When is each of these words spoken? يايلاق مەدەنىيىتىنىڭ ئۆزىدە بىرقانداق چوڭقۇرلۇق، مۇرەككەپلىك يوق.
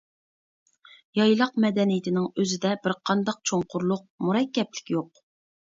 يايلاق 1.19 1.59
مەدەنىيىتىنىڭ 1.65 2.25
ئۆزىدە 2.31 2.73
بىرقانداق 2.89 3.41
چوڭقۇرلۇق، 3.51 4.05
مۇرەككەپلىك 4.27 4.97
يوق. 4.99 5.27